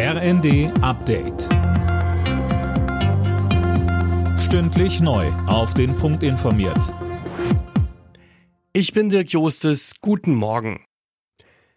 [0.00, 1.48] RND Update.
[4.38, 5.26] Stündlich neu.
[5.48, 6.94] Auf den Punkt informiert.
[8.72, 9.94] Ich bin Dirk Jostes.
[10.00, 10.84] Guten Morgen.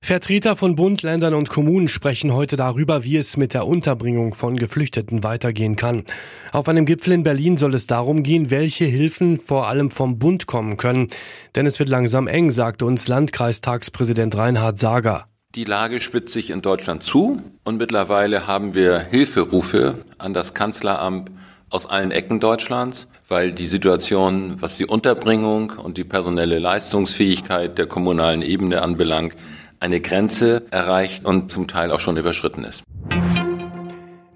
[0.00, 4.56] Vertreter von Bund, Ländern und Kommunen sprechen heute darüber, wie es mit der Unterbringung von
[4.56, 6.04] Geflüchteten weitergehen kann.
[6.52, 10.46] Auf einem Gipfel in Berlin soll es darum gehen, welche Hilfen vor allem vom Bund
[10.46, 11.08] kommen können.
[11.54, 15.28] Denn es wird langsam eng, sagte uns Landkreistagspräsident Reinhard Sager.
[15.56, 21.30] Die Lage spitzt sich in Deutschland zu und mittlerweile haben wir Hilferufe an das Kanzleramt
[21.70, 27.86] aus allen Ecken Deutschlands, weil die Situation, was die Unterbringung und die personelle Leistungsfähigkeit der
[27.86, 29.34] kommunalen Ebene anbelangt,
[29.80, 32.82] eine Grenze erreicht und zum Teil auch schon überschritten ist.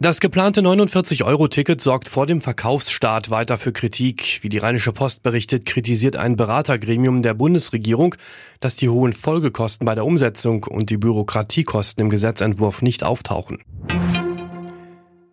[0.03, 4.39] Das geplante 49-Euro-Ticket sorgt vor dem Verkaufsstart weiter für Kritik.
[4.41, 8.15] Wie die Rheinische Post berichtet, kritisiert ein Beratergremium der Bundesregierung,
[8.61, 13.59] dass die hohen Folgekosten bei der Umsetzung und die Bürokratiekosten im Gesetzentwurf nicht auftauchen.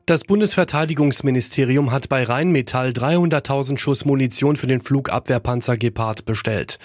[0.05, 6.77] Das Bundesverteidigungsministerium hat bei Rheinmetall 300.000 Schuss Munition für den Flugabwehrpanzer Gepard bestellt.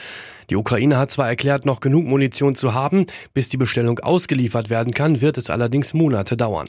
[0.51, 4.95] Die Ukraine hat zwar erklärt, noch genug Munition zu haben, bis die Bestellung ausgeliefert werden
[4.95, 6.69] kann, wird es allerdings Monate dauern.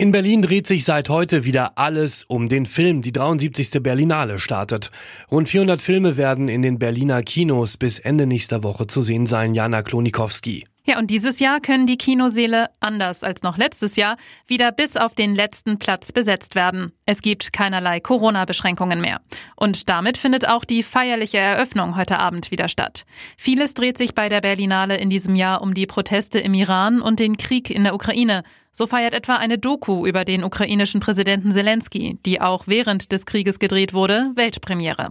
[0.00, 3.02] In Berlin dreht sich seit heute wieder alles um den Film.
[3.02, 3.82] Die 73.
[3.82, 4.92] Berlinale startet.
[5.28, 9.54] Rund 400 Filme werden in den Berliner Kinos bis Ende nächster Woche zu sehen sein.
[9.54, 10.64] Jana Klonikowski.
[10.88, 15.14] Ja, und dieses Jahr können die Kinoseele, anders als noch letztes Jahr, wieder bis auf
[15.14, 16.92] den letzten Platz besetzt werden.
[17.04, 19.20] Es gibt keinerlei Corona-Beschränkungen mehr.
[19.54, 23.04] Und damit findet auch die feierliche Eröffnung heute Abend wieder statt.
[23.36, 27.20] Vieles dreht sich bei der Berlinale in diesem Jahr um die Proteste im Iran und
[27.20, 28.42] den Krieg in der Ukraine.
[28.72, 33.58] So feiert etwa eine Doku über den ukrainischen Präsidenten Zelensky, die auch während des Krieges
[33.58, 35.10] gedreht wurde, Weltpremiere.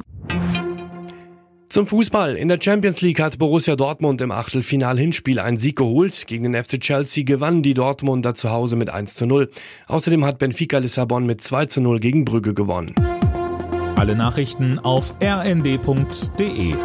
[1.69, 2.37] Zum Fußball.
[2.37, 6.25] In der Champions League hat Borussia Dortmund im Achtelfinal-Hinspiel einen Sieg geholt.
[6.25, 9.49] Gegen den FC Chelsea gewannen die Dortmunder zu Hause mit 1 zu 0.
[9.87, 12.95] Außerdem hat Benfica Lissabon mit 2 zu 0 gegen Brügge gewonnen.
[13.95, 16.75] Alle Nachrichten auf rnd.de